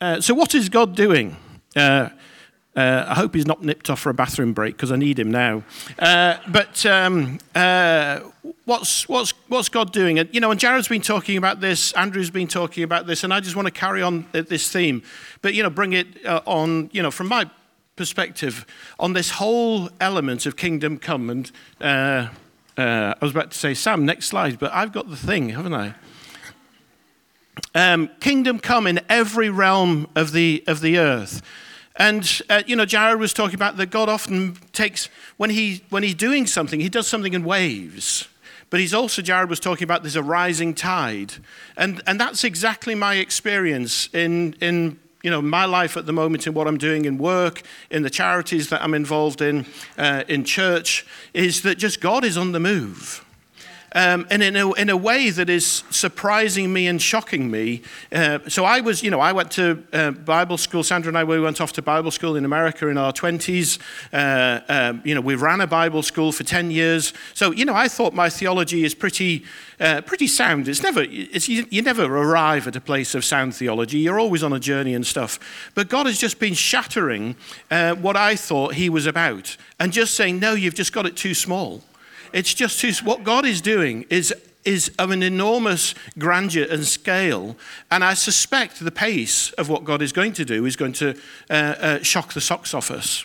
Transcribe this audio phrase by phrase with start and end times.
[0.00, 1.36] Uh, so, what is God doing?
[1.76, 2.08] Uh,
[2.74, 5.30] uh, I hope he's not nipped off for a bathroom break because I need him
[5.30, 5.62] now.
[5.98, 8.20] Uh, but um, uh,
[8.64, 10.18] what's, what's, what's God doing?
[10.18, 13.34] And, you know, and Jared's been talking about this, Andrew's been talking about this, and
[13.34, 15.02] I just want to carry on this theme,
[15.42, 17.50] but, you know, bring it uh, on, you know, from my
[17.96, 18.64] perspective,
[18.98, 21.28] on this whole element of kingdom come.
[21.28, 25.74] And I was about to say, Sam, next slide, but I've got the thing, haven't
[25.74, 25.94] I?
[27.74, 31.42] Um, kingdom come in every realm of the, of the earth.
[31.96, 36.02] And, uh, you know, Jared was talking about that God often takes, when, he, when
[36.02, 38.26] he's doing something, he does something in waves.
[38.70, 41.34] But he's also, Jared was talking about there's a rising tide.
[41.76, 46.46] And, and that's exactly my experience in, in you know, my life at the moment
[46.46, 49.66] in what I'm doing in work, in the charities that I'm involved in,
[49.98, 53.24] uh, in church, is that just God is on the move
[53.92, 57.82] um, and in a, in a way that is surprising me and shocking me.
[58.12, 60.82] Uh, so I was, you know, I went to uh, Bible school.
[60.82, 63.78] Sandra and I, we went off to Bible school in America in our 20s.
[64.12, 67.12] Uh, um, you know, we ran a Bible school for 10 years.
[67.34, 69.44] So, you know, I thought my theology is pretty,
[69.80, 70.68] uh, pretty sound.
[70.68, 73.98] It's never, it's, you, you never arrive at a place of sound theology.
[73.98, 75.70] You're always on a journey and stuff.
[75.74, 77.34] But God has just been shattering
[77.70, 81.16] uh, what I thought He was about and just saying, no, you've just got it
[81.16, 81.82] too small.
[82.32, 87.56] It's just too, what God is doing is, is of an enormous grandeur and scale.
[87.90, 91.16] And I suspect the pace of what God is going to do is going to
[91.48, 93.24] uh, uh, shock the socks off us.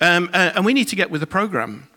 [0.00, 1.88] Um, uh, and we need to get with the program.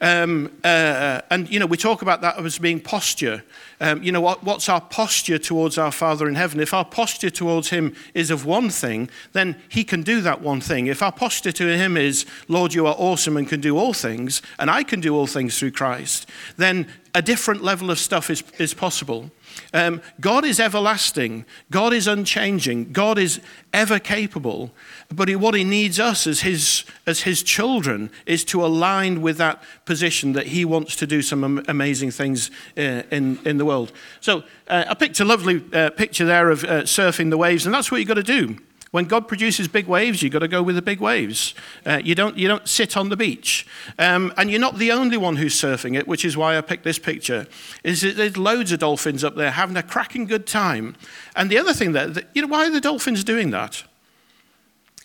[0.00, 3.42] Um, uh, and, you know, we talk about that as being posture.
[3.80, 6.60] Um, you know, what, what's our posture towards our Father in heaven?
[6.60, 10.60] If our posture towards Him is of one thing, then He can do that one
[10.60, 10.86] thing.
[10.86, 14.40] If our posture to Him is, Lord, you are awesome and can do all things,
[14.58, 18.42] and I can do all things through Christ, then a different level of stuff is,
[18.58, 19.30] is possible.
[19.72, 21.44] Um, God is everlasting.
[21.70, 22.92] God is unchanging.
[22.92, 23.40] God is
[23.72, 24.72] ever capable.
[25.12, 29.36] But he, what he needs us as his, as his children is to align with
[29.38, 33.92] that position that he wants to do some amazing things uh, in, in the world.
[34.20, 37.74] So uh, I picked a lovely uh, picture there of uh, surfing the waves, and
[37.74, 38.56] that's what you've got to do.
[38.90, 41.54] When God produces big waves, you've got to go with the big waves.
[41.86, 43.64] Uh, you, don't, you don't sit on the beach.
[44.00, 46.82] Um, and you're not the only one who's surfing it, which is why I picked
[46.82, 47.46] this picture.
[47.84, 50.96] Is that there's loads of dolphins up there having a cracking good time.
[51.36, 53.84] And the other thing that, you know, why are the dolphins doing that?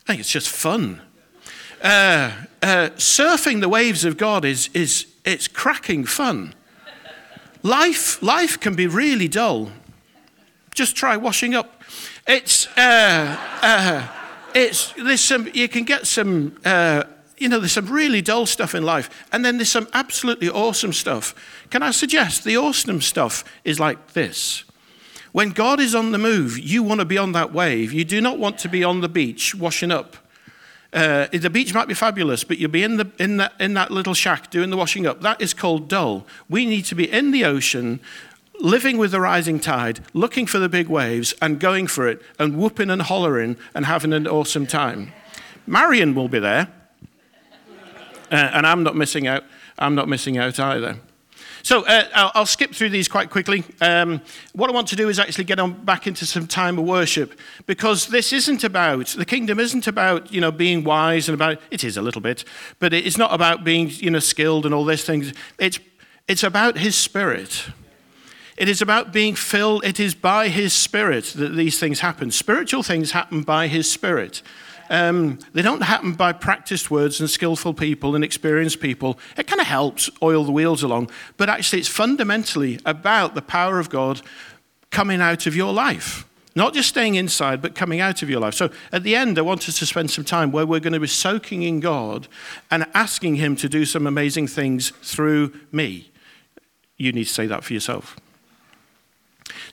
[0.04, 1.02] I think it's just fun.
[1.84, 2.32] Uh,
[2.64, 6.56] uh, surfing the waves of God is, is it's cracking fun.
[7.62, 9.70] Life, life can be really dull.
[10.74, 11.75] Just try washing up
[12.28, 14.08] it's, uh, uh,
[14.54, 17.04] it's, there's some, you can get some, uh,
[17.38, 20.94] you know, there's some really dull stuff in life, and then there's some absolutely awesome
[20.94, 21.36] stuff.
[21.70, 24.64] Can I suggest the awesome stuff is like this?
[25.32, 27.92] When God is on the move, you want to be on that wave.
[27.92, 30.16] You do not want to be on the beach washing up.
[30.94, 33.92] Uh, the beach might be fabulous, but you'll be in, the, in, that, in that
[33.92, 35.20] little shack doing the washing up.
[35.20, 36.26] That is called dull.
[36.48, 38.00] We need to be in the ocean
[38.60, 42.58] living with the rising tide, looking for the big waves and going for it and
[42.58, 45.12] whooping and hollering and having an awesome time.
[45.68, 46.68] Marion will be there.
[48.32, 49.44] Uh, and I'm not missing out.
[49.78, 50.98] I'm not missing out either.
[51.66, 53.64] So uh, I'll, I'll, skip through these quite quickly.
[53.82, 54.22] Um,
[54.54, 57.40] what I want to do is actually get on back into some time of worship
[57.66, 61.84] because this isn't about the kingdom isn't about you know being wise and about it
[61.84, 62.46] is a little bit,
[62.78, 65.34] but it's not about being you know skilled and all these things.
[65.58, 65.80] It's
[66.28, 67.66] it's about His Spirit.
[68.58, 69.84] It is about being filled.
[69.84, 72.32] It is by His Spirit that these things happen.
[72.32, 74.42] Spiritual things happen by His Spirit.
[74.90, 79.18] Um, they don't happen by practiced words and skillful people and experienced people.
[79.36, 83.80] It kind of helps oil the wheels along, but actually, it's fundamentally about the power
[83.80, 84.22] of God
[84.92, 86.26] coming out of your life.
[86.58, 88.54] Not just staying inside, but coming out of your life.
[88.54, 91.02] So at the end, I want us to spend some time where we're going to
[91.02, 92.30] be soaking in God
[92.72, 96.12] and asking Him to do some amazing things through me.
[96.96, 98.16] You need to say that for yourself.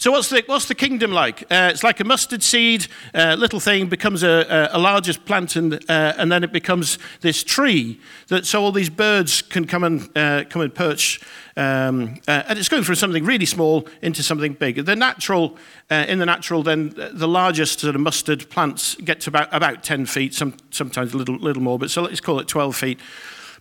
[0.03, 1.43] So, what's the, what's the kingdom like?
[1.43, 5.55] Uh, it's like a mustard seed, uh, little thing becomes a, a, a larger plant,
[5.55, 8.01] and, uh, and then it becomes this tree.
[8.27, 11.21] That, so, all these birds can come and, uh, come and perch.
[11.57, 14.85] Um, uh, and it's going from something really small into something big.
[14.87, 15.57] The natural,
[15.89, 19.85] uh, in the natural, then the largest sort of mustard plants get to about, about
[19.85, 22.99] 10 feet, some, sometimes a little, little more, but so let's call it 12 feet.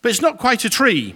[0.02, 1.14] But it's not quite a tree.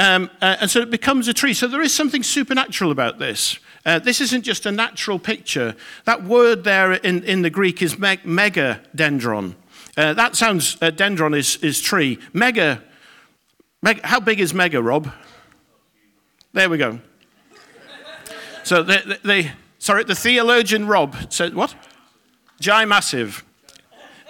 [0.00, 1.54] Um, and so it becomes a tree.
[1.54, 3.60] So there is something supernatural about this.
[3.86, 5.76] Uh, this isn't just a natural picture.
[6.04, 9.54] That word there in, in the Greek is me- megadendron.
[9.96, 12.18] Uh, that sounds, uh, dendron is, is tree.
[12.32, 12.82] Mega,
[13.82, 15.12] mega, how big is mega, Rob?
[16.52, 17.00] There we go.
[18.64, 21.74] So the, the, the sorry, the theologian Rob said, what?
[22.60, 23.44] Gi massive.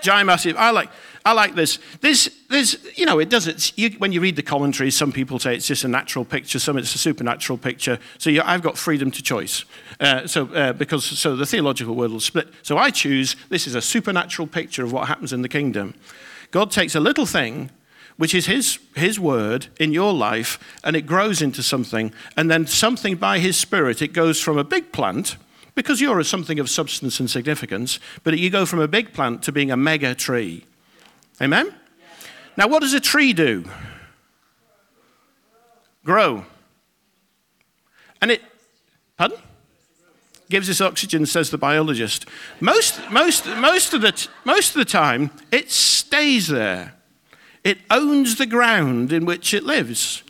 [0.03, 0.57] Giant massive.
[0.57, 0.91] I like,
[1.27, 1.79] I like this.
[2.03, 3.73] This, this, you know, it does it.
[3.79, 6.77] You, when you read the commentaries, some people say it's just a natural picture, some
[6.77, 7.99] it's a supernatural picture.
[8.19, 9.65] So you, I've got freedom to choice.
[9.99, 12.49] Uh, so uh, because so the theological world will split.
[12.63, 15.95] So I choose this is a supernatural picture of what happens in the kingdom.
[16.51, 17.71] God takes a little thing
[18.17, 22.67] which is his, his word in your life, and it grows into something, and then
[22.67, 25.37] something by his spirit, it goes from a big plant,
[25.75, 29.51] because you're something of substance and significance, but you go from a big plant to
[29.51, 30.65] being a mega tree.
[31.41, 31.75] Amen?
[32.57, 33.65] Now, what does a tree do?
[36.05, 36.45] Grow.
[38.21, 38.43] And it,
[39.17, 39.39] pardon?
[40.51, 42.27] Gives us oxygen, says the biologist.
[42.61, 46.95] Most, most, most, of the, most of the time, it stays there.
[47.65, 50.23] It owns the ground in which it lives.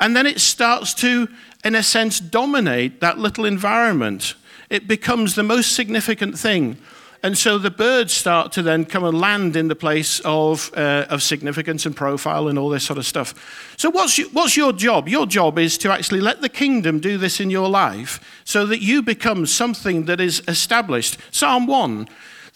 [0.00, 1.28] And then it starts to,
[1.64, 4.34] in a sense, dominate that little environment.
[4.70, 6.78] It becomes the most significant thing.
[7.22, 11.06] And so the birds start to then come and land in the place of, uh,
[11.10, 13.74] of significance and profile and all this sort of stuff.
[13.76, 15.08] So, what's, your, what's your job?
[15.08, 18.80] Your job is to actually let the kingdom do this in your life so that
[18.80, 21.18] you become something that is established.
[21.32, 22.08] Psalm 1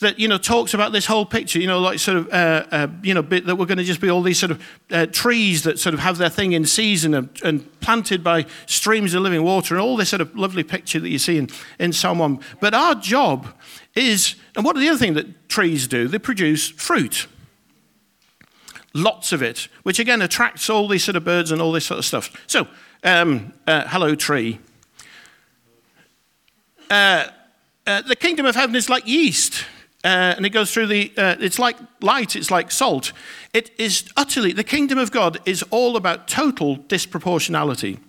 [0.02, 2.88] that you know talks about this whole picture you know like sort of uh, uh,
[3.02, 5.78] you know that we're going to just be all these sort of uh, trees that
[5.78, 9.74] sort of have their thing in season and, and, planted by streams of living water
[9.74, 11.48] and all this sort of lovely picture that you see in,
[11.80, 13.48] in psalm 1 but our job
[13.94, 16.08] is, and what are the other thing that trees do?
[16.08, 17.26] They produce fruit.
[18.94, 21.98] Lots of it, which again attracts all these sort of birds and all this sort
[21.98, 22.30] of stuff.
[22.46, 22.66] So,
[23.04, 24.60] um, uh, hello, tree.
[26.90, 27.26] Uh,
[27.86, 29.64] uh, the kingdom of heaven is like yeast.
[30.04, 33.12] Uh, and it goes through the, uh, it's like light, it's like salt.
[33.54, 38.00] It is utterly, the kingdom of God is all about total disproportionality.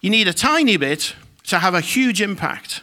[0.00, 1.14] You need a tiny bit
[1.44, 2.82] to have a huge impact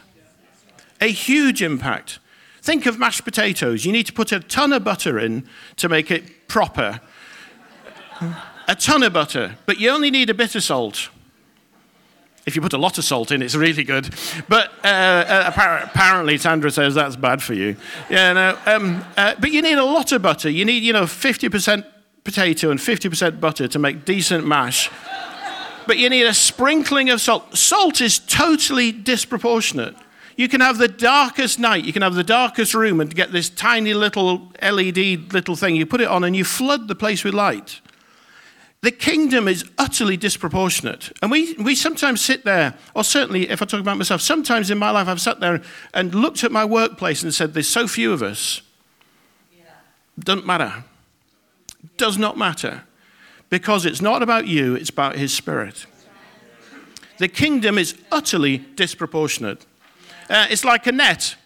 [1.02, 2.20] a huge impact.
[2.62, 3.84] Think of mashed potatoes.
[3.84, 7.00] You need to put a ton of butter in to make it proper.
[8.68, 11.10] a ton of butter, but you only need a bit of salt.
[12.46, 14.14] If you put a lot of salt in, it's really good.
[14.48, 15.52] But uh, uh,
[15.86, 17.76] apparently, Sandra says that's bad for you.
[18.08, 20.50] Yeah, no, um, uh, but you need a lot of butter.
[20.50, 21.84] You need, you know, 50%
[22.22, 24.88] potato and 50% butter to make decent mash.
[25.86, 27.56] but you need a sprinkling of salt.
[27.56, 29.96] Salt is totally disproportionate.
[30.36, 33.50] You can have the darkest night, you can have the darkest room and get this
[33.50, 35.76] tiny little LED little thing.
[35.76, 37.80] You put it on and you flood the place with light.
[38.82, 41.12] The kingdom is utterly disproportionate.
[41.22, 44.78] And we, we sometimes sit there, or certainly if I talk about myself, sometimes in
[44.78, 45.62] my life I've sat there
[45.94, 48.62] and looked at my workplace and said, There's so few of us.
[49.56, 49.64] Yeah.
[50.18, 50.84] Doesn't matter.
[51.96, 52.82] Does not matter.
[53.50, 55.86] Because it's not about you, it's about His Spirit.
[57.18, 59.64] The kingdom is utterly disproportionate.
[60.32, 61.36] Uh, it's like a net.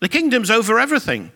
[0.00, 1.30] The kingdom's over everything.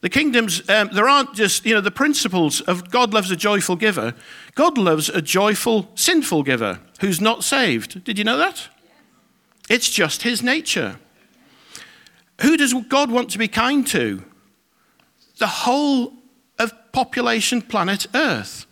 [0.00, 3.76] The kingdoms, um, there aren't just, you know, the principles of God loves a joyful
[3.76, 4.12] giver.
[4.56, 8.02] God loves a joyful, sinful giver who's not saved.
[8.02, 8.68] Did you know that?
[9.70, 10.98] It's just his nature.
[12.40, 14.24] Who does God want to be kind to?
[15.38, 16.14] The whole
[16.58, 18.66] of population planet Earth.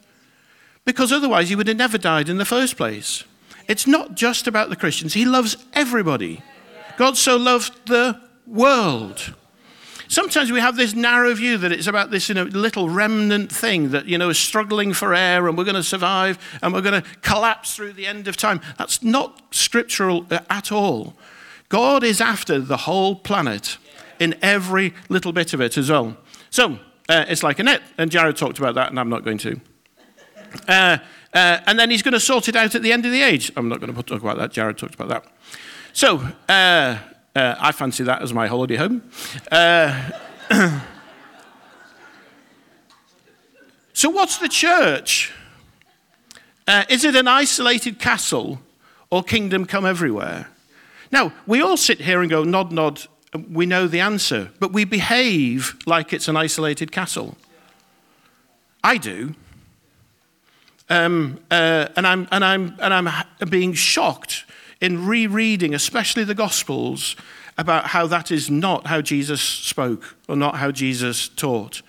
[0.84, 3.22] Because otherwise he would have never died in the first place.
[3.68, 6.42] It's not just about the Christians, he loves everybody.
[7.00, 9.32] God so loved the world.
[10.08, 13.92] Sometimes we have this narrow view that it's about this you know, little remnant thing
[13.92, 17.02] that you know is struggling for air and we're going to survive and we're going
[17.02, 18.60] to collapse through the end of time.
[18.76, 21.14] That's not scriptural uh, at all.
[21.70, 23.78] God is after the whole planet
[24.18, 26.18] in every little bit of it as well.
[26.50, 29.38] So uh, it's like a net, and Jared talked about that, and I'm not going
[29.38, 29.58] to.
[30.68, 30.98] Uh,
[31.32, 33.50] uh, and then he's going to sort it out at the end of the age.
[33.56, 34.52] I'm not going to talk about that.
[34.52, 35.24] Jared talked about that.
[35.92, 36.18] So,
[36.48, 36.98] uh,
[37.34, 39.02] uh, I fancy that as my holiday home.
[39.50, 40.10] Uh,
[43.92, 45.32] so, what's the church?
[46.66, 48.60] Uh, is it an isolated castle
[49.10, 50.48] or kingdom come everywhere?
[51.10, 53.06] Now, we all sit here and go, nod, nod,
[53.50, 57.36] we know the answer, but we behave like it's an isolated castle.
[58.84, 59.34] I do.
[60.88, 64.44] Um, uh, and, I'm, and, I'm, and I'm being shocked
[64.80, 67.16] in rereading, especially the Gospels,
[67.58, 71.82] about how that is not how Jesus spoke or not how Jesus taught.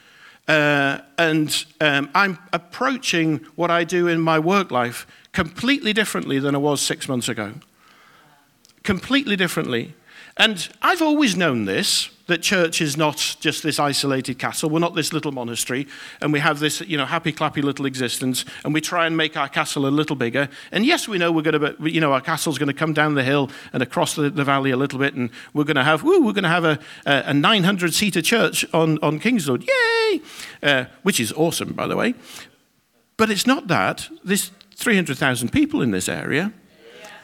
[0.48, 6.56] Uh, and um, I'm approaching what I do in my work life completely differently than
[6.56, 7.54] I was six months ago.
[8.84, 9.94] Completely differently.
[10.36, 14.70] And I've always known this that church is not just this isolated castle.
[14.70, 15.88] We're not this little monastery,
[16.22, 19.38] and we have this, you know, happy clappy little existence, and we try and make
[19.38, 20.50] our castle a little bigger.
[20.72, 23.16] And yes, we know we're going to, you know, our castle's going to come down
[23.16, 26.04] the hill and across the, the valley a little bit, and we're going to have,
[26.04, 30.22] woo, we're going to have a, a 900 seater church on on Kings Road, yay!
[30.64, 32.14] Uh, which is awesome, by the way.
[33.18, 34.10] But it's not that.
[34.24, 36.54] There's 300,000 people in this area.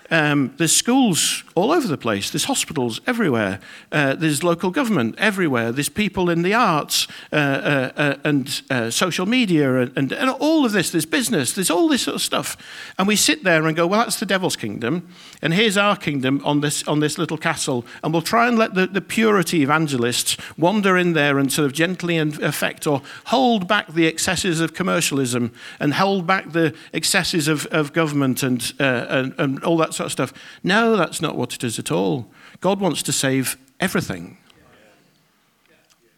[0.09, 2.29] Um, there's schools all over the place.
[2.29, 3.59] There's hospitals everywhere.
[3.91, 5.71] Uh, there's local government everywhere.
[5.71, 10.29] There's people in the arts uh, uh, uh and uh, social media and, and, and,
[10.29, 10.91] all of this.
[10.91, 11.53] There's business.
[11.53, 12.57] There's all this sort of stuff.
[12.97, 15.09] And we sit there and go, well, that's the devil's kingdom.
[15.41, 17.85] And here's our kingdom on this, on this little castle.
[18.03, 21.73] And we'll try and let the, the purity evangelists wander in there and sort of
[21.73, 27.65] gently affect or hold back the excesses of commercialism and hold back the excesses of,
[27.67, 30.33] of government and, uh, and, and all that sort of stuff.
[30.63, 32.27] No, that's not what it is at all.
[32.61, 34.37] God wants to save everything.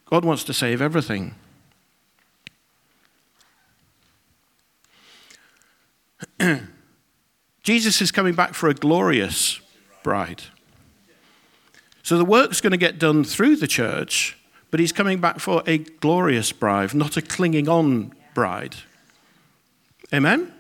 [0.06, 1.36] God wants to save everything.
[7.64, 9.60] Jesus is coming back for a glorious
[10.04, 10.44] bride.
[12.04, 14.38] So the work's going to get done through the church,
[14.72, 18.76] but he's coming back for a glorious bride, not a clinging on bride.
[20.14, 20.52] Amen?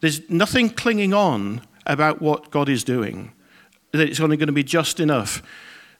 [0.00, 3.32] There's nothing clinging on about what God is doing,
[3.92, 5.42] that it's only going to be just enough.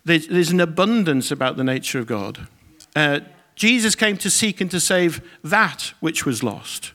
[0.04, 2.46] There's, there's an abundance about the nature of God.
[2.94, 3.20] Uh,
[3.54, 6.92] Jesus came to seek and to save that which was lost.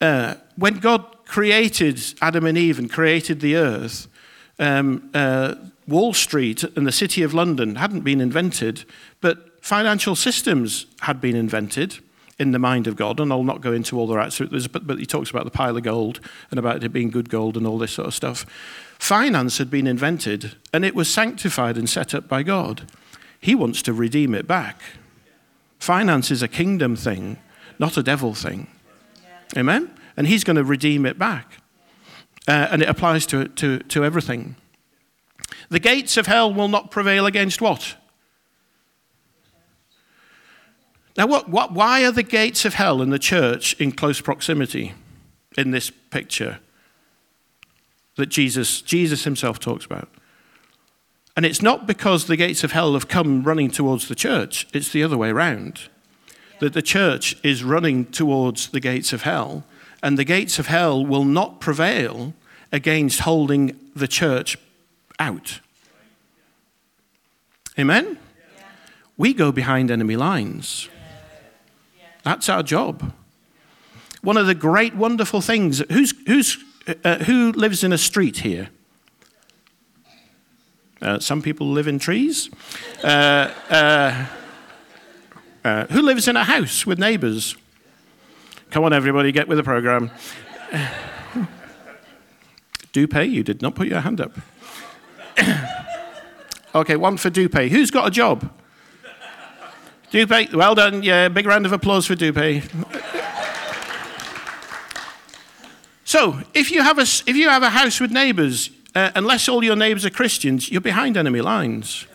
[0.00, 4.08] Uh, when God created Adam and Eve and created the earth,
[4.58, 5.54] um, uh,
[5.88, 8.84] Wall Street and the City of London hadn't been invented,
[9.20, 11.98] but financial systems had been invented
[12.38, 14.34] in the mind of God, and I'll not go into all the right,
[14.72, 17.56] but, but he talks about the pile of gold and about it being good gold
[17.56, 18.44] and all this sort of stuff.
[18.98, 22.90] Finance had been invented, and it was sanctified and set up by God.
[23.40, 24.80] He wants to redeem it back.
[25.78, 27.38] Finance is a kingdom thing,
[27.78, 28.68] not a devil thing.
[29.56, 29.90] Amen?
[30.16, 31.58] And he's going to redeem it back.
[32.48, 34.56] Uh, and it applies to, to, to everything.
[35.68, 37.96] The gates of hell will not prevail against what?
[41.16, 44.92] Now, what, what, why are the gates of hell and the church in close proximity
[45.56, 46.58] in this picture
[48.16, 50.08] that Jesus, Jesus himself talks about?
[51.34, 54.90] And it's not because the gates of hell have come running towards the church, it's
[54.90, 55.88] the other way around.
[56.60, 59.64] That the church is running towards the gates of hell,
[60.02, 62.34] and the gates of hell will not prevail
[62.72, 64.56] against holding the church
[65.18, 65.60] out.
[67.78, 68.18] Amen?
[69.18, 70.88] We go behind enemy lines.
[72.26, 73.12] That's our job.
[74.20, 75.80] One of the great, wonderful things.
[75.92, 76.58] Who's, who's,
[77.04, 78.70] uh, who lives in a street here?
[81.00, 82.50] Uh, some people live in trees.
[83.04, 84.26] Uh, uh,
[85.64, 87.54] uh who lives in a house with neighbors?
[88.70, 90.10] Come on, everybody, get with the program.
[92.92, 94.32] Dupe, you did not put your hand up.
[96.74, 97.70] okay, one for Dupe.
[97.70, 98.50] Who's got a job?
[100.10, 101.02] Dupe, well done.
[101.02, 102.62] Yeah, big round of applause for Dupe.
[106.04, 109.64] so, if you have a, if you have a house with neighbors, uh, unless all
[109.64, 112.06] your neighbors are Christians, you're behind enemy lines.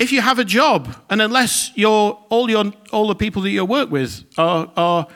[0.00, 3.64] If you have a job, and unless you're, all, your, all the people that you
[3.64, 5.08] work with are, are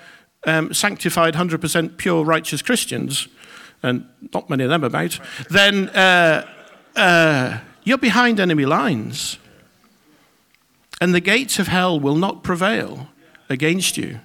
[0.45, 3.29] um, sanctified, 100% pure, righteous Christians,
[3.83, 6.49] and not many of them about, then uh,
[6.97, 9.39] uh, you're behind enemy lines
[11.03, 13.09] and the gates of hell will not prevail
[13.51, 14.21] against you.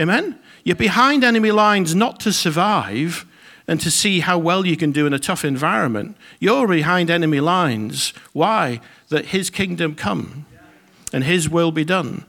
[0.00, 0.38] Amen?
[0.64, 3.26] You're behind enemy lines not to survive
[3.66, 6.16] and to see how well you can do in a tough environment.
[6.40, 8.14] You're behind enemy lines.
[8.32, 8.80] Why?
[9.10, 10.46] That his kingdom come
[11.12, 12.24] and his will be done.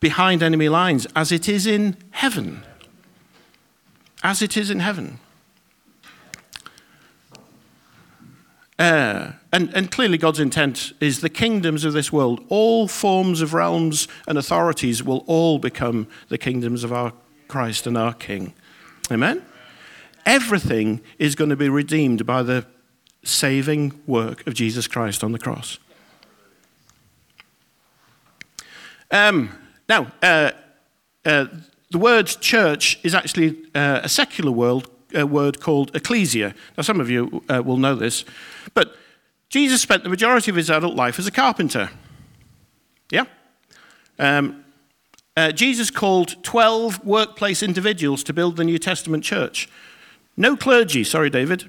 [0.00, 2.64] Behind enemy lines, as it is in heaven.
[4.24, 5.20] As it is in heaven.
[8.78, 13.54] Uh, and, and clearly, God's intent is the kingdoms of this world, all forms of
[13.54, 17.12] realms and authorities will all become the kingdoms of our
[17.48, 18.52] Christ and our King.
[19.10, 19.42] Amen?
[20.26, 22.66] Everything is going to be redeemed by the
[23.22, 25.78] saving work of Jesus Christ on the cross.
[29.10, 29.50] Um,
[29.88, 30.50] now, uh,
[31.24, 31.46] uh,
[31.90, 36.54] the word church is actually uh, a secular word, a word called ecclesia.
[36.76, 38.24] Now, some of you uh, will know this,
[38.76, 38.94] but
[39.48, 41.90] Jesus spent the majority of his adult life as a carpenter.
[43.10, 43.24] Yeah?
[44.18, 44.64] Um,
[45.36, 49.68] uh, Jesus called 12 workplace individuals to build the New Testament church.
[50.36, 51.64] No clergy, sorry, David.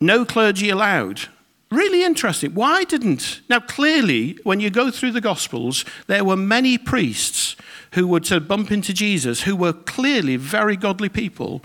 [0.00, 1.22] no clergy allowed.
[1.70, 2.54] Really interesting.
[2.54, 3.40] Why didn't?
[3.48, 7.56] Now, clearly, when you go through the Gospels, there were many priests
[7.92, 11.62] who would sort of bump into Jesus who were clearly very godly people,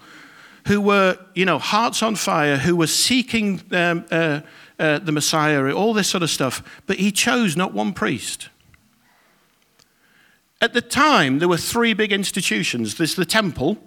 [0.68, 4.42] who were, you know, hearts on fire, who were seeking um, uh,
[4.80, 6.82] uh, the Messiah, all this sort of stuff.
[6.88, 8.50] But he chose not one priest.
[10.62, 12.96] At the time, there were three big institutions.
[12.96, 13.78] There's the temple,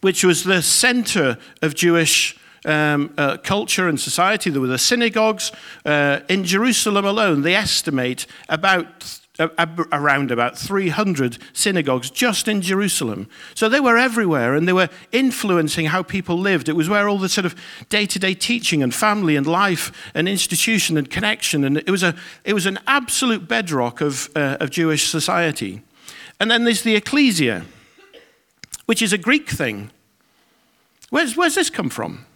[0.00, 4.50] which was the center of Jewish um, uh, culture and society.
[4.50, 5.52] There were the synagogues.
[5.84, 13.28] Uh, in Jerusalem alone, they estimate about around about 300 synagogues just in Jerusalem.
[13.54, 16.68] So they were everywhere and they were influencing how people lived.
[16.68, 17.54] It was where all the sort of
[17.88, 22.02] day to day teaching and family and life and institution and connection, and it was,
[22.02, 22.14] a,
[22.44, 25.82] it was an absolute bedrock of, uh, of Jewish society.
[26.40, 27.64] And then there's the ecclesia,
[28.86, 29.90] which is a Greek thing.
[31.10, 32.26] Where's, where's this come from?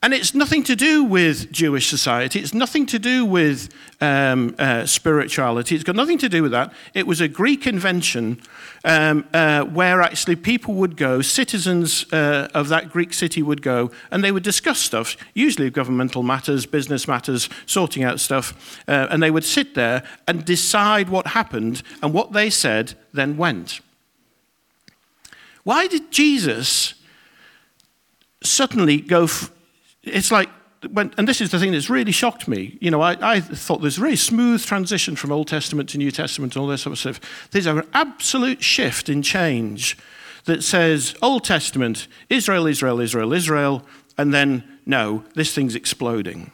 [0.00, 2.38] And it's nothing to do with Jewish society.
[2.38, 3.68] It's nothing to do with
[4.00, 5.74] um, uh, spirituality.
[5.74, 6.72] It's got nothing to do with that.
[6.94, 8.40] It was a Greek invention
[8.84, 13.90] um, uh, where actually people would go, citizens uh, of that Greek city would go,
[14.12, 18.80] and they would discuss stuff, usually governmental matters, business matters, sorting out stuff.
[18.86, 23.36] Uh, and they would sit there and decide what happened, and what they said then
[23.36, 23.80] went.
[25.64, 26.94] Why did Jesus
[28.44, 29.24] suddenly go?
[29.24, 29.50] F-
[30.08, 30.48] it's like,
[30.90, 32.78] when, and this is the thing that's really shocked me.
[32.80, 36.10] You know, I, I thought there's a very smooth transition from Old Testament to New
[36.10, 37.48] Testament and all this sort of stuff.
[37.50, 39.98] There's an absolute shift in change
[40.44, 43.84] that says Old Testament, Israel, Israel, Israel, Israel,
[44.16, 46.50] and then no, this thing's exploding.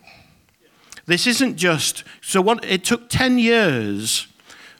[1.06, 4.26] This isn't just, so what, it took 10 years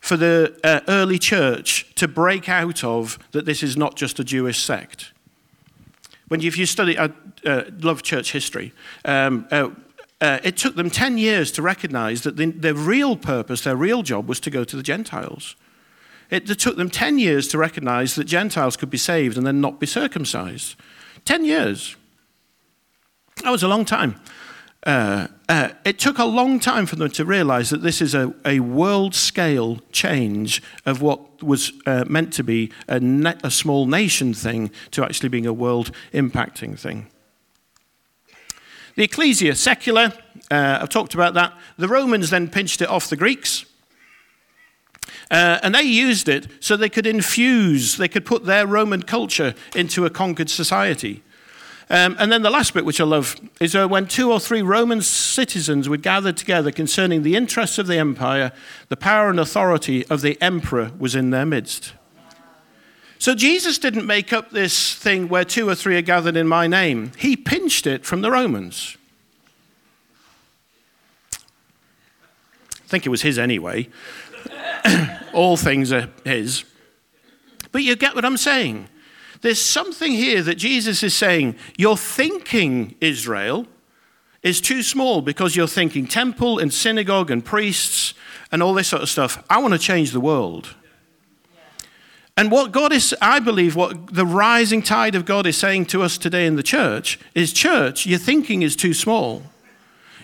[0.00, 4.25] for the uh, early church to break out of that this is not just a
[4.25, 5.13] Jewish sect.
[6.28, 7.11] When you, if you study, I
[7.45, 8.73] uh, love church history,
[9.04, 9.71] um, uh,
[10.21, 14.02] uh, it took them 10 years to recognize that the, their real purpose, their real
[14.02, 15.57] job was to go to the Gentiles.
[16.31, 19.61] It, it took them 10 years to recognize that Gentiles could be saved and then
[19.61, 20.76] not be circumcised.
[21.25, 21.97] 10 years.
[23.43, 24.21] That was a long time.
[24.85, 28.35] Uh, uh, it took a long time for them to realize that this is a,
[28.45, 33.01] a world scale change of what was uh, meant to be a,
[33.42, 37.07] a small nation thing to actually being a world impacting thing.
[38.97, 40.12] The ecclesia, secular,
[40.51, 41.55] uh, I've talked about that.
[41.79, 43.64] The Romans then pinched it off the Greeks.
[45.31, 49.55] Uh, and they used it so they could infuse, they could put their Roman culture
[49.75, 51.23] into a conquered society.
[51.90, 54.62] Um, and then the last bit, which I love, is uh, when two or three
[54.62, 58.53] Roman citizens were gathered together concerning the interests of the empire,
[58.88, 61.92] the power and authority of the emperor was in their midst.
[63.18, 66.66] So Jesus didn't make up this thing where two or three are gathered in my
[66.66, 67.12] name.
[67.18, 68.97] He pinched it from the Romans.
[71.35, 73.88] I think it was his anyway.
[75.33, 76.64] All things are his.
[77.73, 78.88] But you get what I'm saying.
[79.44, 83.66] There's something here that Jesus is saying, your thinking, Israel,
[84.42, 88.14] is too small because you're thinking temple and synagogue and priests
[88.50, 89.44] and all this sort of stuff.
[89.50, 90.74] I want to change the world.
[92.38, 96.02] And what God is, I believe, what the rising tide of God is saying to
[96.02, 99.42] us today in the church is church, your thinking is too small.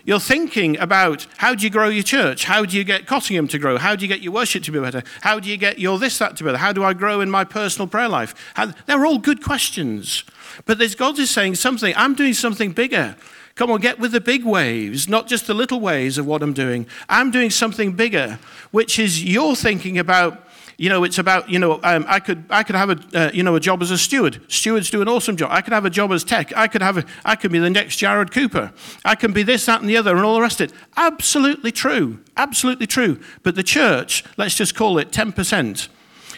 [0.05, 2.45] You're thinking about how do you grow your church?
[2.45, 3.79] How do you get Cottingham to grow?
[3.79, 5.03] How do you get your worship to be better?
[5.21, 6.59] How do you get your this, that to be better?
[6.59, 8.35] How do I grow in my personal prayer life?
[8.55, 10.25] How, they're all good questions.
[10.65, 11.95] But there's God is saying something.
[11.97, 13.17] I'm doing something bigger.
[13.55, 16.55] Come on, get with the big waves, not just the little waves of what I'm
[16.55, 16.87] doing.
[17.09, 18.39] I'm doing something bigger,
[18.71, 20.47] which is you're thinking about
[20.81, 23.43] you know, it's about, you know, um, I, could, I could have a, uh, you
[23.43, 24.41] know, a job as a steward.
[24.49, 25.51] Stewards do an awesome job.
[25.53, 26.57] I could have a job as tech.
[26.57, 28.73] I could, have a, I could be the next Jared Cooper.
[29.05, 30.77] I can be this, that, and the other, and all the rest of it.
[30.97, 32.21] Absolutely true.
[32.35, 33.21] Absolutely true.
[33.43, 35.89] But the church, let's just call it 10%.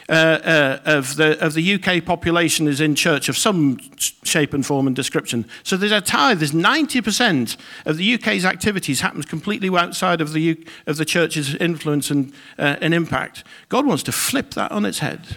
[0.09, 3.79] Uh, uh, of, the, of the UK population is in church of some
[4.25, 5.47] shape and form and description.
[5.63, 10.41] So there's a tithe, there's 90% of the UK's activities happens completely outside of the,
[10.41, 13.45] U, of the church's influence and, uh, and impact.
[13.69, 15.37] God wants to flip that on its head.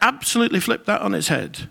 [0.00, 1.68] Absolutely flip that on its head.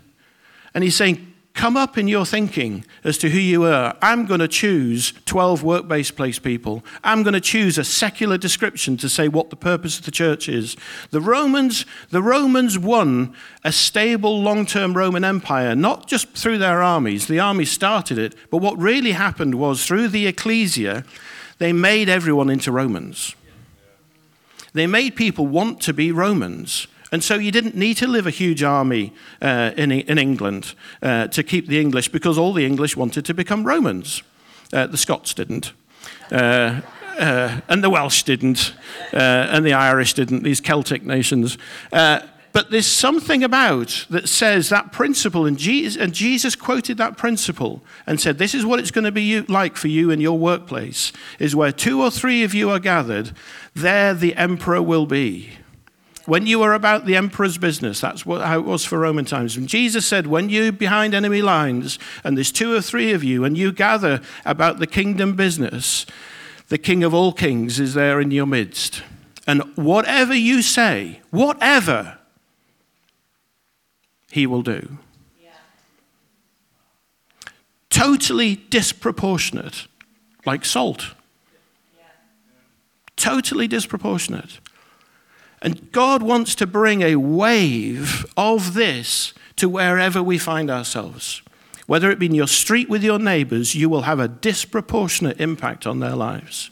[0.74, 3.96] And he's saying, come up in your thinking as to who you are.
[4.00, 6.82] I'm going to choose 12 work based place people.
[7.04, 10.48] I'm going to choose a secular description to say what the purpose of the church
[10.48, 10.76] is.
[11.10, 13.34] The Romans, the Romans won
[13.64, 17.26] a stable long term Roman Empire, not just through their armies.
[17.26, 21.04] The army started it, but what really happened was through the ecclesia,
[21.58, 23.36] they made everyone into Romans.
[24.72, 26.86] They made people want to be Romans.
[27.12, 31.26] And so you didn't need to live a huge army uh, in, in England uh,
[31.28, 34.22] to keep the English because all the English wanted to become Romans.
[34.72, 35.72] Uh, the Scots didn't.
[36.30, 36.80] Uh,
[37.18, 38.74] uh, and the Welsh didn't.
[39.12, 39.16] Uh,
[39.50, 41.58] and the Irish didn't, these Celtic nations.
[41.90, 47.82] but there's something about that says that principle, and Jesus, and Jesus quoted that principle
[48.06, 51.12] and said, This is what it's going to be like for you in your workplace,
[51.38, 53.32] is where two or three of you are gathered,
[53.74, 55.50] there the emperor will be.
[56.32, 59.58] When you are about the emperor's business, that's what, how it was for Roman times.
[59.58, 63.44] And Jesus said, When you're behind enemy lines and there's two or three of you
[63.44, 66.06] and you gather about the kingdom business,
[66.68, 69.02] the king of all kings is there in your midst.
[69.46, 72.16] And whatever you say, whatever,
[74.30, 74.96] he will do.
[75.38, 75.50] Yeah.
[77.90, 79.86] Totally disproportionate,
[80.46, 81.08] like salt.
[81.94, 82.04] Yeah.
[83.16, 84.60] Totally disproportionate.
[85.62, 91.40] And God wants to bring a wave of this to wherever we find ourselves.
[91.86, 95.86] Whether it be in your street with your neighbors, you will have a disproportionate impact
[95.86, 96.70] on their lives.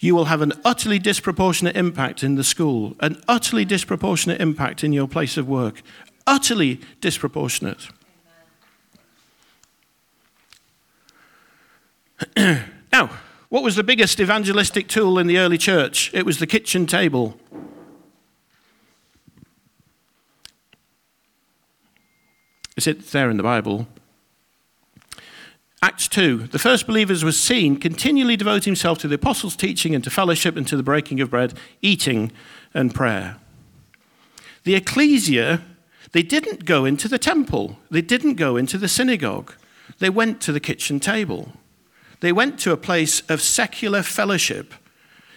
[0.00, 4.92] You will have an utterly disproportionate impact in the school, an utterly disproportionate impact in
[4.92, 5.82] your place of work,
[6.26, 7.88] utterly disproportionate.
[12.36, 13.10] now,
[13.48, 16.10] what was the biggest evangelistic tool in the early church?
[16.12, 17.38] It was the kitchen table.
[22.78, 23.88] Is it there in the Bible?
[25.82, 26.46] Acts 2.
[26.46, 30.56] The first believers were seen continually devoting himself to the apostles' teaching and to fellowship
[30.56, 32.30] and to the breaking of bread, eating
[32.72, 33.34] and prayer.
[34.62, 35.62] The ecclesia,
[36.12, 39.54] they didn't go into the temple, they didn't go into the synagogue,
[39.98, 41.54] they went to the kitchen table.
[42.20, 44.72] They went to a place of secular fellowship.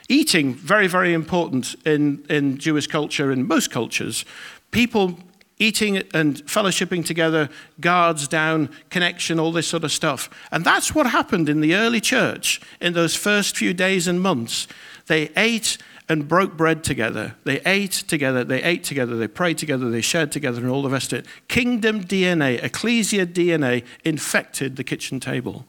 [0.08, 4.25] Eating, very, very important in, in Jewish culture, in most cultures.
[4.69, 5.17] People
[5.62, 7.47] eating and fellowshipping together,
[7.80, 10.30] guards down, connection, all this sort of stuff.
[10.52, 14.67] And that's what happened in the early church in those first few days and months.
[15.06, 15.78] They ate
[16.10, 17.36] and broke bread together.
[17.43, 20.89] They ate together, they ate together, they prayed together, they shared together, and all the
[20.89, 21.28] rest of it.
[21.47, 25.65] Kingdom DNA, ecclesia DNA infected the kitchen table.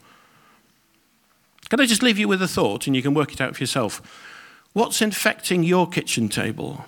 [1.69, 3.63] Can I just leave you with a thought and you can work it out for
[3.63, 4.01] yourself?
[4.73, 6.87] What's infecting your kitchen table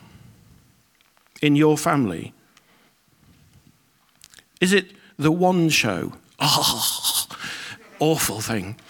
[1.43, 2.33] in your family?
[4.65, 6.15] Is it the one show?
[6.39, 7.27] Oh,
[7.99, 8.81] awful thing.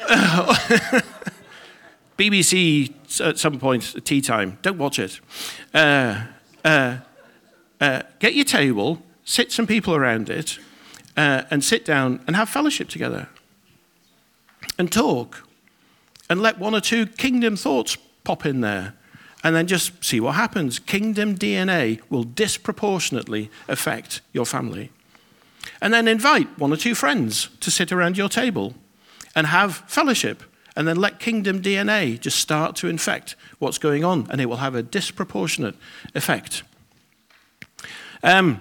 [2.18, 4.58] BBC at some point, tea time.
[4.62, 5.20] Don't watch it.
[5.72, 6.24] Uh,
[6.64, 6.96] uh,
[7.80, 10.58] uh, get your table, sit some people around it,
[11.16, 13.28] uh, and sit down and have fellowship together.
[14.76, 15.46] And talk.
[16.28, 18.94] And let one or two kingdom thoughts pop in there.
[19.44, 20.80] And then just see what happens.
[20.80, 24.90] Kingdom DNA will disproportionately affect your family.
[25.82, 28.74] And then invite one or two friends to sit around your table
[29.34, 30.44] and have fellowship.
[30.76, 34.56] And then let kingdom DNA just start to infect what's going on, and it will
[34.56, 35.74] have a disproportionate
[36.14, 36.62] effect.
[38.22, 38.60] Um,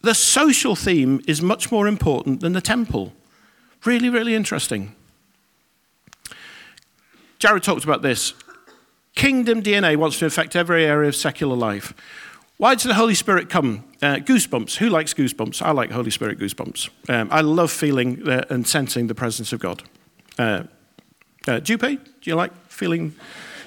[0.00, 3.12] the social theme is much more important than the temple.
[3.84, 4.94] Really, really interesting.
[7.38, 8.32] Jared talked about this.
[9.14, 11.92] Kingdom DNA wants to affect every area of secular life.
[12.58, 13.84] Why does the Holy Spirit come?
[14.00, 14.76] Uh, goosebumps.
[14.76, 15.60] Who likes goosebumps?
[15.60, 16.88] I like Holy Spirit goosebumps.
[17.08, 19.82] Um, I love feeling uh, and sensing the presence of God.
[20.38, 20.62] Uh,
[21.46, 23.14] uh, Dupe, do you like feeling?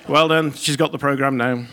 [0.07, 0.53] Well done.
[0.53, 1.65] She's got the program now.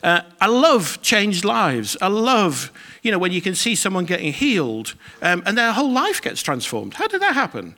[0.00, 1.96] Uh, I love changed lives.
[2.00, 2.70] I love,
[3.02, 6.40] you know, when you can see someone getting healed um, and their whole life gets
[6.40, 6.94] transformed.
[6.94, 7.74] How did that happen?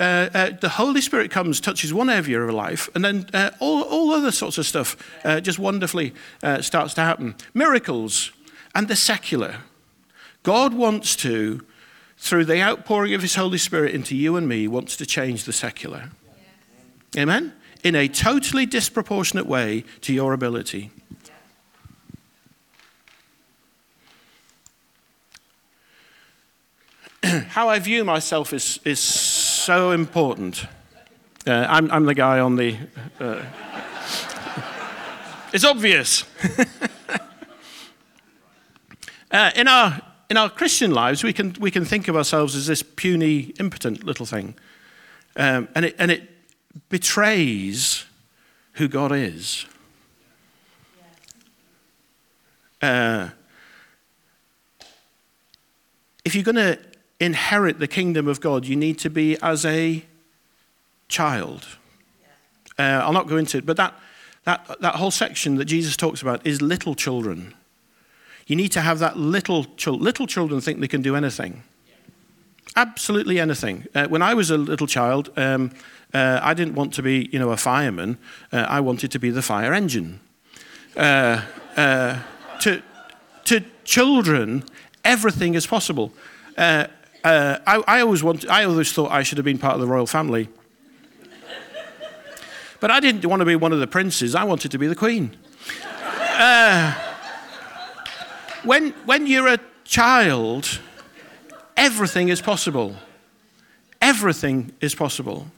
[0.00, 3.82] Uh, uh, the Holy Spirit comes, touches one area of life, and then uh, all,
[3.82, 7.34] all other sorts of stuff uh, just wonderfully uh, starts to happen.
[7.52, 8.32] Miracles
[8.74, 9.56] and the secular.
[10.42, 11.66] God wants to,
[12.16, 15.52] through the outpouring of His Holy Spirit into you and me, wants to change the
[15.52, 16.08] secular.
[17.14, 17.22] Yes.
[17.22, 17.52] Amen?
[17.84, 20.90] In a totally disproportionate way to your ability.
[27.48, 28.98] How I view myself is, is
[29.60, 30.64] so important.
[31.46, 32.76] Uh, I'm, I'm, the guy on the.
[33.18, 33.44] Uh,
[35.52, 36.24] it's obvious.
[39.30, 42.66] uh, in, our, in our Christian lives, we can, we can think of ourselves as
[42.66, 44.54] this puny, impotent little thing.
[45.36, 46.28] Um, and, it, and it
[46.88, 48.06] betrays
[48.74, 49.66] who God is.
[52.80, 53.28] Uh,
[56.24, 56.78] if you're going to
[57.20, 60.04] inherit the kingdom of God, you need to be as a
[61.08, 61.66] child.
[62.78, 63.94] Uh, I'll not go into it, but that,
[64.44, 67.54] that, that whole section that Jesus talks about is little children.
[68.46, 70.02] You need to have that little children.
[70.02, 71.62] Little children think they can do anything.
[72.74, 73.86] Absolutely anything.
[73.94, 75.72] Uh, when I was a little child, um,
[76.14, 78.16] uh, I didn't want to be, you know, a fireman.
[78.52, 80.20] Uh, I wanted to be the fire engine.
[80.96, 81.42] Uh,
[81.76, 82.18] uh,
[82.60, 82.82] to,
[83.44, 84.64] to children,
[85.04, 86.12] everything is possible.
[86.56, 86.86] Uh,
[87.22, 90.06] Uh, I, I, always I always thought I should have been part of the royal
[90.06, 90.48] family.
[92.80, 94.34] But I didn't want to be one of the princes.
[94.34, 95.36] I wanted to be the queen.
[95.82, 96.94] Uh,
[98.64, 100.80] when, when you're a child,
[101.76, 102.96] everything is possible.
[104.00, 105.48] Everything is possible.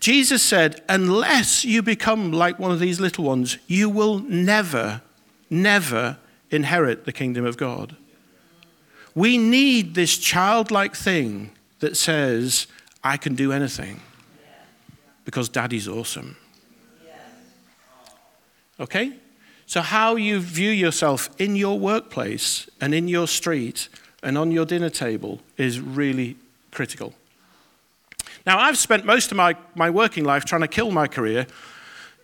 [0.00, 5.02] Jesus said, unless you become like one of these little ones, you will never,
[5.50, 6.16] never
[6.50, 7.96] inherit the kingdom of God.
[9.20, 12.66] We need this childlike thing that says,
[13.04, 14.00] I can do anything
[15.26, 16.38] because daddy's awesome.
[18.80, 19.12] Okay?
[19.66, 23.90] So, how you view yourself in your workplace and in your street
[24.22, 26.36] and on your dinner table is really
[26.70, 27.12] critical.
[28.46, 31.46] Now, I've spent most of my, my working life trying to kill my career.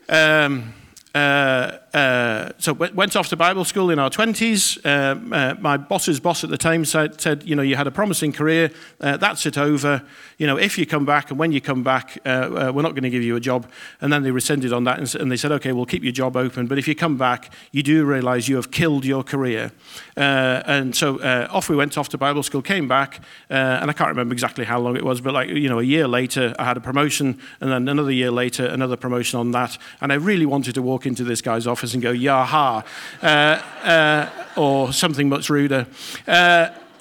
[0.09, 0.73] Um,
[1.15, 4.85] uh, uh, so went off to Bible school in our 20s.
[4.85, 7.91] Um, uh, my boss's boss at the time said, said, you know, you had a
[7.91, 8.71] promising career.
[9.01, 10.03] Uh, that's it over.
[10.37, 12.93] You know, if you come back and when you come back, uh, uh, we're not
[12.93, 13.71] going to give you a job.
[14.03, 16.37] And then they rescinded on that and, and, they said, okay, we'll keep your job
[16.37, 16.67] open.
[16.67, 19.73] But if you come back, you do realize you have killed your career.
[20.17, 24.35] and so off we went off to Bible school, came back, and I can't remember
[24.35, 26.81] exactly how long it was, but like, you know, a year later, I had a
[26.81, 29.79] promotion, and then another year later, another promotion on that.
[30.03, 32.85] And I really wanted to walk into this guy's office and go, Yaha,
[33.23, 35.87] uh, uh, or something much ruder.
[36.27, 36.69] Uh,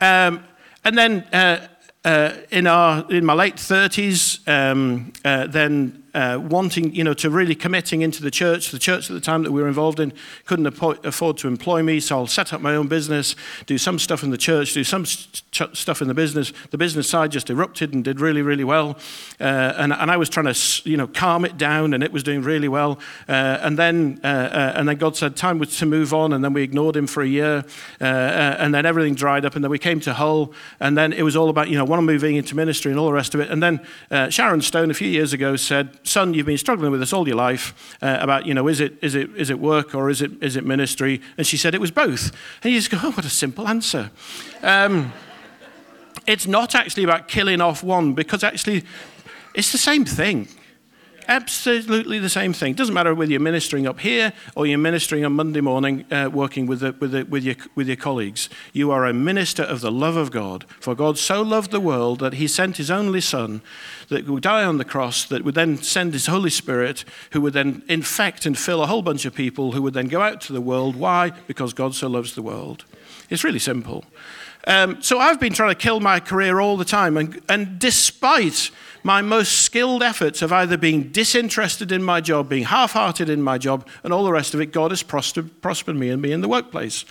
[0.00, 0.44] um,
[0.84, 1.66] and then uh,
[2.04, 7.54] uh, in, our, in my late 30s, um, then uh, wanting, you know, to really
[7.54, 8.70] committing into the church.
[8.70, 10.12] The church at the time that we were involved in
[10.44, 13.34] couldn't afford to employ me, so I'll set up my own business,
[13.66, 16.52] do some stuff in the church, do some st- stuff in the business.
[16.70, 18.98] The business side just erupted and did really, really well.
[19.40, 22.22] Uh, and, and I was trying to, you know, calm it down, and it was
[22.22, 22.98] doing really well.
[23.28, 26.44] Uh, and then, uh, uh, and then God said time was to move on, and
[26.44, 27.64] then we ignored Him for a year,
[28.00, 31.22] uh, and then everything dried up, and then we came to Hull, and then it
[31.22, 33.50] was all about, you know, one moving into ministry and all the rest of it.
[33.50, 33.80] And then
[34.30, 37.36] Sharon Stone a few years ago said, son, you've been struggling with this all your
[37.36, 40.30] life uh, about, you know, is it, is, it, is it work or is it,
[40.42, 41.20] is it ministry?
[41.36, 42.32] And she said it was both.
[42.62, 44.10] And you just go, oh, what a simple answer.
[44.62, 45.12] Um,
[46.26, 48.84] it's not actually about killing off one because actually
[49.54, 50.48] it's the same thing.
[51.28, 52.74] Absolutely the same thing.
[52.74, 56.66] Doesn't matter whether you're ministering up here or you're ministering on Monday morning, uh, working
[56.66, 58.48] with, the, with, the, with, your, with your colleagues.
[58.72, 60.64] You are a minister of the love of God.
[60.80, 63.62] For God so loved the world that he sent his only Son
[64.08, 67.52] that would die on the cross, that would then send his Holy Spirit, who would
[67.52, 70.52] then infect and fill a whole bunch of people who would then go out to
[70.52, 70.96] the world.
[70.96, 71.30] Why?
[71.46, 72.84] Because God so loves the world.
[73.30, 74.04] It's really simple.
[74.66, 78.70] Um, so I've been trying to kill my career all the time, and, and despite
[79.02, 83.42] my most skilled efforts of either being disinterested in my job, being half hearted in
[83.42, 86.40] my job, and all the rest of it, God has prospered, me and me in
[86.40, 87.04] the workplace.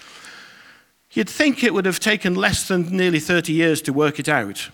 [1.11, 4.69] You'd think it would have taken less than nearly 30 years to work it out.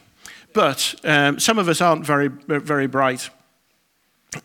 [0.53, 3.29] But um, some of us aren't very, very bright.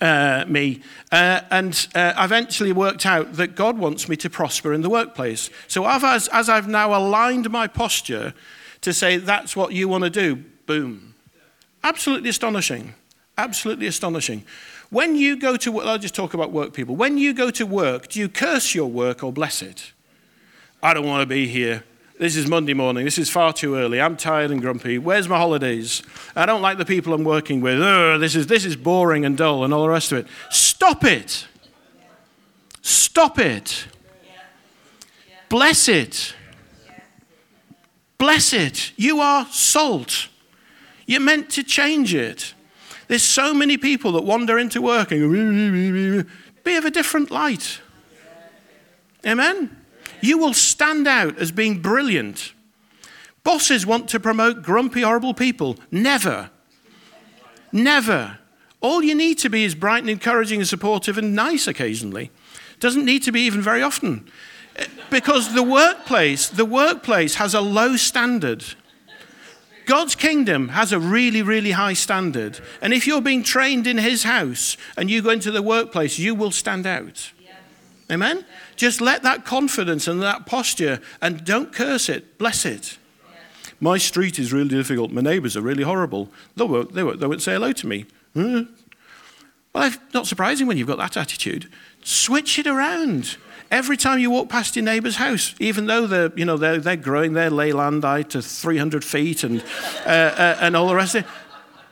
[0.01, 0.81] Uh, me.
[1.11, 5.51] Uh, and uh, eventually worked out that God wants me to prosper in the workplace.
[5.67, 8.33] So as, as I've now aligned my posture
[8.83, 11.12] to say, that's what you want to do, boom,
[11.85, 12.95] Absolutely astonishing.
[13.39, 14.45] Absolutely astonishing.
[14.91, 16.95] When you go to work, I'll just talk about work people.
[16.97, 19.93] When you go to work, do you curse your work or bless it?
[20.83, 21.85] I don't want to be here.
[22.19, 23.05] This is Monday morning.
[23.05, 24.01] This is far too early.
[24.01, 24.99] I'm tired and grumpy.
[24.99, 26.03] Where's my holidays?
[26.37, 27.79] I don't like the people I'm working with.
[28.21, 30.27] this, is, this is boring and dull and all the rest of it.
[30.51, 31.47] Stop it.
[32.83, 33.87] Stop it.
[35.49, 36.35] Bless it.
[38.19, 38.93] Bless it.
[38.97, 40.29] You are salt.
[41.07, 42.55] You're meant to change it.
[43.09, 46.27] There's so many people that wander into work and
[46.65, 47.81] be of a different light.
[49.27, 49.77] Amen?
[50.21, 52.53] You will stand out as being brilliant.
[53.45, 55.77] Bosses want to promote grumpy, horrible people.
[55.91, 56.51] Never.
[57.73, 58.39] Never.
[58.81, 62.31] All you need to be is bright and encouraging and supportive and nice occasionally.
[62.81, 64.29] Doesn't need to be even very often.
[64.77, 68.65] Eh, because the workplace, the workplace has a low standard.
[69.87, 72.61] God's kingdom has a really, really high standard.
[72.81, 76.35] And if you're being trained in his house and you go into the workplace, you
[76.35, 77.33] will stand out.
[78.11, 78.45] Amen?
[78.77, 82.99] Just let that confidence and that posture and don't curse it, bless it.
[83.81, 85.11] My street is really difficult.
[85.11, 86.29] My neighbors are really horrible.
[86.57, 88.07] They won't, they won't, they won't say hello to me.
[88.35, 88.63] Hmm?
[89.73, 91.71] Well, not surprising when you've got that attitude.
[92.03, 93.37] Switch it around.
[93.73, 96.95] Every time you walk past your neighbour's house, even though they're, you know, they're, they're
[96.95, 99.63] growing their leylandii to 300 feet and,
[100.05, 101.31] uh, uh, and all the rest of it,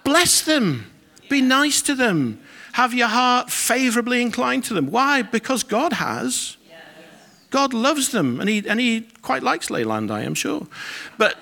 [0.05, 0.93] bless them.
[1.31, 2.39] Be nice to them.
[2.75, 4.91] Have your heart favourably inclined to them.
[4.91, 5.23] Why?
[5.23, 6.59] Because God has.
[7.49, 10.67] God loves them, and he, and he quite likes leylandii, I'm sure.
[11.17, 11.37] But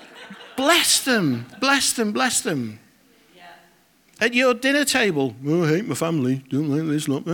[0.55, 2.79] bless them, bless them, bless them.
[4.21, 7.25] At your dinner table, oh, I hate my family, don't like this lot.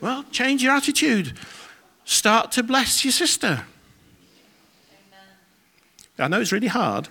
[0.00, 1.32] Well, change your attitude.
[2.08, 3.66] Start to bless your sister.
[4.90, 5.26] Amen.
[6.18, 7.06] I know it's really hard,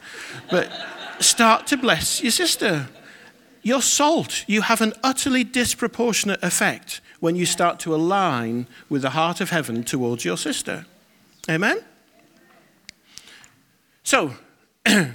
[0.50, 0.72] but
[1.20, 2.88] start to bless your sister.
[3.62, 9.12] You're salt, you have an utterly disproportionate effect when you start to align with the
[9.12, 10.88] heart of heaven towards your sister.
[11.48, 11.78] Amen?
[14.02, 14.34] So,
[14.88, 15.06] uh,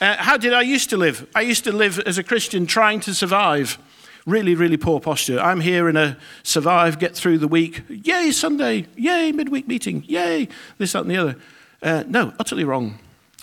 [0.00, 1.26] how did I used to live?
[1.34, 3.78] I used to live as a Christian trying to survive.
[4.26, 5.38] Really, really poor posture.
[5.38, 7.82] I'm here in a survive, get through the week.
[7.88, 8.86] Yay, Sunday.
[8.96, 10.02] Yay, midweek meeting.
[10.06, 11.36] Yay, this, that, and the other.
[11.82, 12.98] Uh, no, utterly wrong.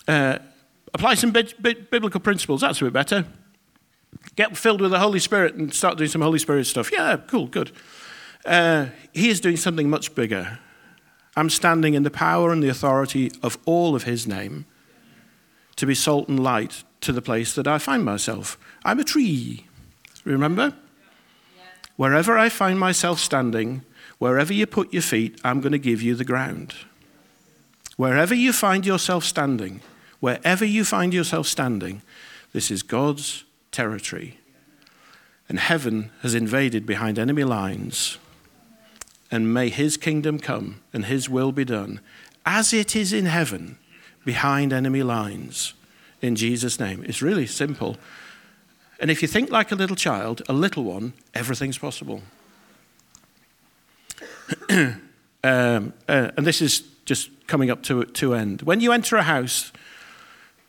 [0.08, 0.40] Uh,
[0.94, 2.62] apply some bi- bi- biblical principles.
[2.62, 3.26] That's a bit better.
[4.36, 6.92] Get filled with the Holy Spirit and start doing some Holy Spirit stuff.
[6.92, 7.72] Yeah, cool, good.
[8.44, 10.58] Uh, he is doing something much bigger.
[11.36, 14.66] I'm standing in the power and the authority of all of his name
[15.76, 18.58] to be salt and light to the place that I find myself.
[18.84, 19.68] I'm a tree.
[20.24, 20.74] Remember?
[21.96, 23.84] Wherever I find myself standing,
[24.18, 26.74] wherever you put your feet, I'm going to give you the ground.
[27.98, 29.82] Wherever you find yourself standing,
[30.20, 32.02] wherever you find yourself standing,
[32.54, 34.40] this is God's territory.
[35.48, 38.18] And heaven has invaded behind enemy lines.
[39.30, 42.00] And may his kingdom come and his will be done
[42.46, 43.78] as it is in heaven
[44.26, 45.74] behind enemy lines.
[46.22, 47.04] In Jesus' name.
[47.08, 47.98] It's really simple.
[49.02, 52.22] And if you think like a little child, a little one, everything's possible.
[54.70, 55.02] um,
[55.44, 58.62] uh, and this is just coming up to, to end.
[58.62, 59.72] When you enter a house,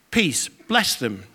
[0.09, 1.25] peace, bless them.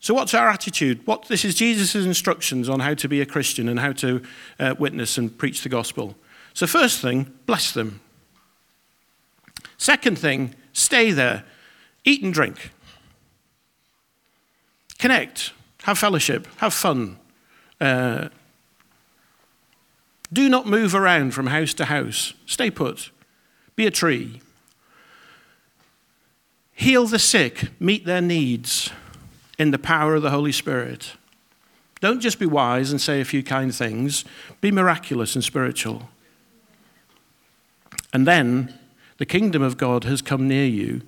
[0.00, 1.06] So, what's our attitude?
[1.06, 4.20] What, this is Jesus' instructions on how to be a Christian and how to
[4.58, 6.16] uh, witness and preach the gospel.
[6.54, 8.00] So, first thing, bless them.
[9.78, 11.44] Second thing, stay there,
[12.04, 12.72] eat and drink,
[14.98, 15.52] connect.
[15.82, 17.18] Have fellowship, have fun.
[17.80, 18.28] Uh,
[20.32, 22.34] do not move around from house to house.
[22.46, 23.10] Stay put.
[23.76, 24.40] Be a tree.
[26.72, 28.90] Heal the sick, meet their needs
[29.58, 31.12] in the power of the Holy Spirit.
[32.00, 34.24] Don't just be wise and say a few kind things,
[34.60, 36.08] be miraculous and spiritual.
[38.12, 38.74] And then
[39.18, 41.02] the kingdom of God has come near you.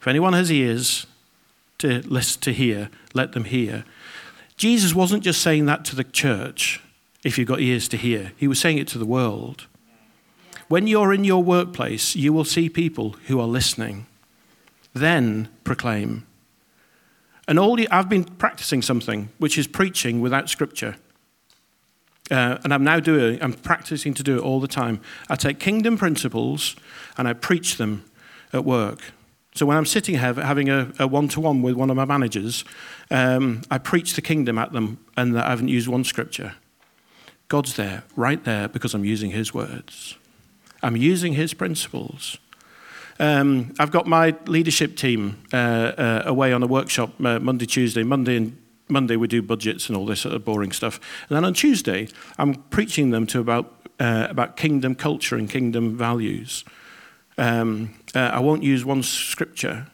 [0.00, 1.06] If anyone has ears
[1.78, 3.84] to listen to hear, let them hear.
[4.58, 6.82] Jesus wasn't just saying that to the church,
[7.24, 9.66] if you've got ears to hear, he was saying it to the world.
[10.66, 14.06] When you're in your workplace, you will see people who are listening.
[14.92, 16.26] Then proclaim.
[17.46, 20.96] And all you, I've been practicing something, which is preaching without scripture.
[22.30, 25.00] Uh, and I'm now doing, I'm practicing to do it all the time.
[25.30, 26.76] I take kingdom principles
[27.16, 28.04] and I preach them
[28.52, 29.12] at work.
[29.58, 32.64] So when I'm sitting here having a one to one with one of my managers,
[33.10, 36.54] um, I preach the kingdom at them and I haven't used one scripture.
[37.48, 40.16] God's there, right there, because I'm using His words.
[40.80, 42.38] I'm using His principles.
[43.18, 48.04] Um, I've got my leadership team uh, uh, away on a workshop uh, Monday, Tuesday.
[48.04, 48.56] Monday and
[48.88, 51.00] Monday we do budgets and all this sort of boring stuff.
[51.28, 52.06] And then on Tuesday,
[52.38, 56.64] I'm preaching them to about uh, about kingdom culture and kingdom values.
[57.38, 59.86] Um, uh, I won't use one scripture,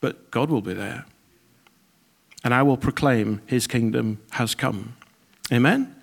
[0.00, 1.04] but God will be there.
[2.44, 4.96] And I will proclaim his kingdom has come.
[5.52, 5.94] Amen?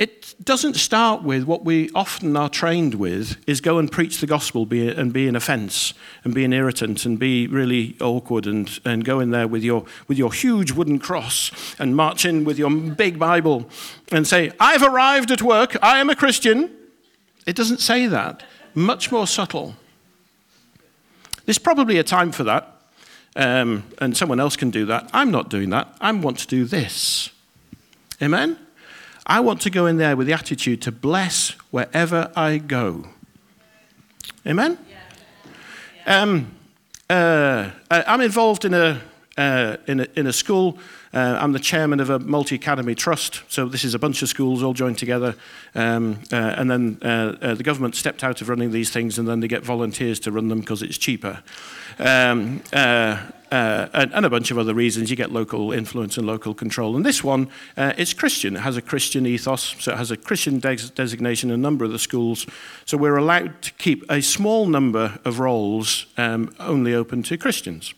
[0.00, 4.26] It doesn't start with what we often are trained with is go and preach the
[4.26, 5.92] gospel be, and be an offense
[6.24, 9.84] and be an irritant and be really awkward and, and go in there with your,
[10.08, 13.68] with your huge wooden cross and march in with your big Bible
[14.10, 16.74] and say, I've arrived at work, I am a Christian.
[17.46, 18.42] It doesn't say that
[18.74, 19.74] much more subtle.
[21.50, 22.76] There's probably a time for that,
[23.34, 25.10] um, and someone else can do that.
[25.12, 25.92] I'm not doing that.
[26.00, 27.30] I want to do this.
[28.22, 28.56] Amen?
[29.26, 33.08] I want to go in there with the attitude to bless wherever I go.
[34.46, 34.78] Amen?
[36.06, 36.54] Um,
[37.10, 39.00] uh, I'm involved in a,
[39.36, 40.78] uh, in, a, in a school.
[41.12, 44.28] Uh, I'm the chairman of a multi academy trust, so this is a bunch of
[44.28, 45.34] schools all joined together.
[45.74, 49.26] Um, uh, and then uh, uh, the government stepped out of running these things, and
[49.26, 51.42] then they get volunteers to run them because it's cheaper.
[51.98, 55.10] Um, uh, uh, and, and, a bunch of other reasons.
[55.10, 56.94] You get local influence and local control.
[56.94, 58.54] And this one, it's Christian.
[58.54, 61.90] It has a Christian ethos, so it has a Christian des- designation a number of
[61.90, 62.46] the schools.
[62.84, 67.92] So we're allowed to keep a small number of roles um, only open to Christians.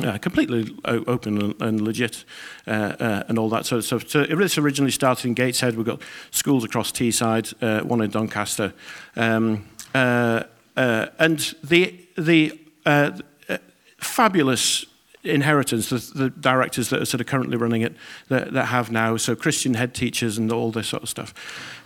[0.00, 2.24] uh, completely open and, and legit
[2.66, 4.08] uh, uh, and all that sort of stuff.
[4.08, 5.76] So this originally started in Gateshead.
[5.76, 8.72] We've got schools across Teesside, uh, one in Doncaster.
[9.16, 10.44] Um, uh,
[10.76, 13.12] uh, and the, the uh,
[13.48, 13.58] uh,
[13.98, 14.86] fabulous
[15.24, 17.94] inheritance, the, the, directors that are sort of currently running it
[18.28, 21.32] that, that, have now, so Christian head teachers and all this sort of stuff.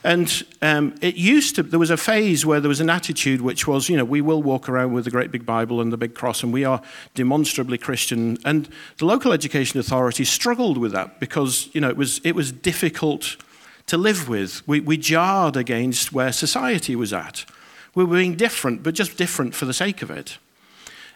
[0.03, 3.67] And um, it used to, there was a phase where there was an attitude which
[3.67, 6.15] was, you know, we will walk around with the great big Bible and the big
[6.15, 6.81] cross and we are
[7.15, 8.39] demonstrably Christian.
[8.45, 12.53] And the local education authority struggled with that because, you know, it was, it was
[12.53, 13.37] difficult
[13.87, 14.67] to live with.
[14.67, 17.45] We, we jarred against where society was at.
[17.95, 20.39] We were being different, but just different for the sake of it.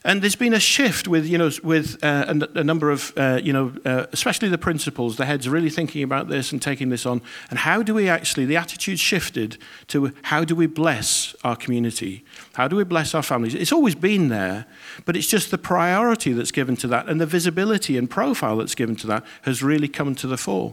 [0.03, 3.39] And there's been a shift with, you know, with uh, a, a, number of, uh,
[3.43, 7.05] you know, uh, especially the principals, the heads really thinking about this and taking this
[7.05, 7.21] on.
[7.51, 12.25] And how do we actually, the attitude shifted to how do we bless our community?
[12.55, 13.55] How do we bless our families?
[13.55, 14.65] It's always been there,
[15.05, 18.75] but it's just the priority that's given to that and the visibility and profile that's
[18.75, 20.73] given to that has really come to the fore.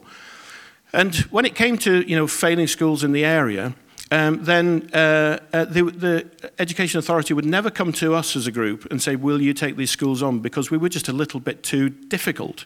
[0.94, 3.76] And when it came to, you know, failing schools in the area,
[4.10, 8.52] um, then uh, uh, the, the, Education Authority would never come to us as a
[8.52, 10.40] group and say, Will you take these schools on?
[10.40, 12.66] Because we were just a little bit too difficult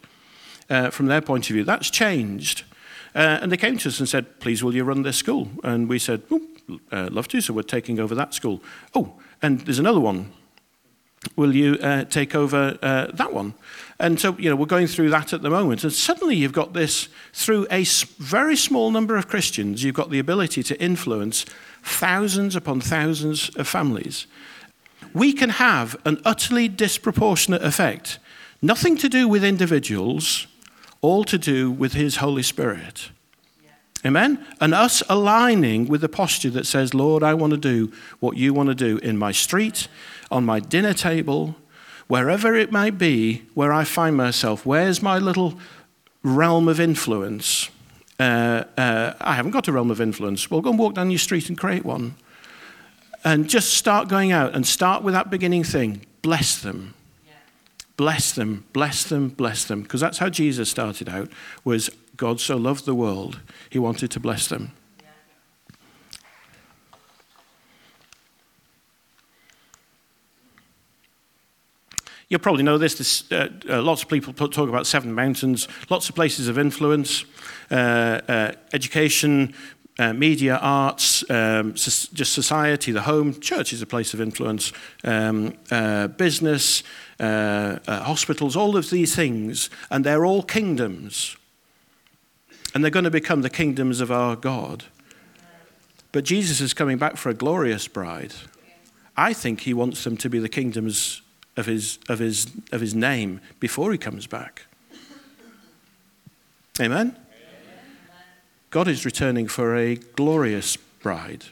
[0.69, 1.63] uh, from their point of view.
[1.63, 2.63] That's changed.
[3.15, 5.49] Uh, and they came to us and said, Please, will you run this school?
[5.63, 6.21] And we said,
[6.91, 8.61] uh, Love to, so we're taking over that school.
[8.93, 10.31] Oh, and there's another one.
[11.35, 13.55] Will you uh, take over that one?
[14.01, 15.83] And so, you know, we're going through that at the moment.
[15.83, 17.83] And suddenly you've got this, through a
[18.17, 21.45] very small number of Christians, you've got the ability to influence
[21.83, 24.25] thousands upon thousands of families.
[25.13, 28.17] We can have an utterly disproportionate effect.
[28.59, 30.47] Nothing to do with individuals,
[31.01, 33.11] all to do with His Holy Spirit.
[34.03, 34.43] Amen?
[34.59, 38.51] And us aligning with the posture that says, Lord, I want to do what you
[38.51, 39.87] want to do in my street,
[40.31, 41.55] on my dinner table,
[42.11, 45.57] wherever it might be where I find myself, where's my little
[46.23, 47.69] realm of influence?
[48.19, 50.51] Uh, uh, I haven't got a realm of influence.
[50.51, 52.15] Well, go and walk down your street and create one.
[53.23, 56.05] And just start going out and start with that beginning thing.
[56.21, 56.95] Bless them.
[57.25, 57.31] Yeah.
[57.95, 59.81] Bless them, bless them, bless them.
[59.83, 61.29] Because that's how Jesus started out,
[61.63, 63.39] was God so loved the world,
[63.69, 64.73] he wanted to bless them.
[72.31, 72.95] You probably know this.
[72.95, 77.25] this uh, uh, lots of people talk about seven mountains, lots of places of influence,
[77.69, 79.53] uh, uh education,
[79.99, 83.37] uh, media, arts, um, just society, the home.
[83.41, 84.71] Church is a place of influence,
[85.03, 85.57] um,
[86.15, 86.83] business,
[87.19, 91.35] hospitals, all of these things, and they're all kingdoms.
[92.73, 94.85] And they're going to become the kingdoms of our God.
[96.13, 98.33] But Jesus is coming back for a glorious bride.
[99.17, 101.21] I think he wants them to be the kingdoms
[101.57, 104.65] of his, of his, of his name before he comes back.
[106.79, 107.15] Amen?
[108.69, 111.45] God is returning for a glorious bride.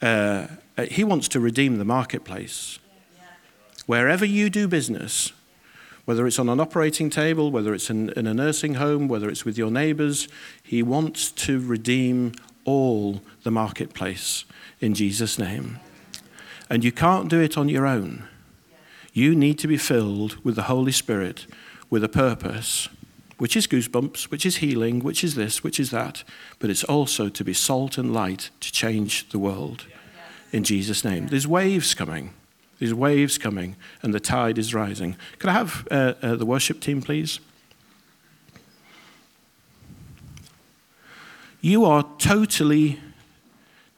[0.00, 0.46] Uh,
[0.90, 2.78] he wants to redeem the marketplace.
[3.86, 5.32] Wherever you do business,
[6.04, 9.44] whether it's on an operating table, whether it's in, in a nursing home, whether it's
[9.44, 10.28] with your neighbors,
[10.62, 12.32] he wants to redeem
[12.64, 14.44] all the marketplace
[14.80, 15.78] in Jesus' name.
[16.70, 18.26] And you can't do it on your own.
[19.18, 21.48] You need to be filled with the Holy Spirit
[21.90, 22.88] with a purpose,
[23.36, 26.22] which is goosebumps, which is healing, which is this, which is that,
[26.60, 29.86] but it's also to be salt and light to change the world.
[30.52, 31.26] In Jesus' name.
[31.26, 32.32] There's waves coming.
[32.78, 35.16] There's waves coming, and the tide is rising.
[35.40, 37.40] Could I have uh, uh, the worship team, please?
[41.60, 43.00] You are totally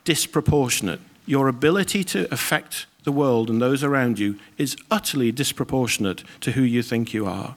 [0.05, 1.01] disproportionate.
[1.27, 6.63] Your ability to affect the world and those around you is utterly disproportionate to who
[6.63, 7.57] you think you are.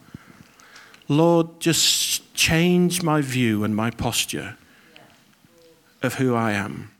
[1.07, 4.57] Lord, just change my view and my posture
[6.01, 6.92] of who I am.